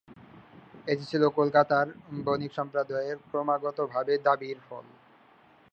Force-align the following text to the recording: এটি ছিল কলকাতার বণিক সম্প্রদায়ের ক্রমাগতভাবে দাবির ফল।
এটি 0.87 1.03
ছিল 1.05 1.23
কলকাতার 1.37 1.87
বণিক 2.25 2.51
সম্প্রদায়ের 2.53 3.17
ক্রমাগতভাবে 3.29 4.13
দাবির 4.27 4.57
ফল। 4.67 4.85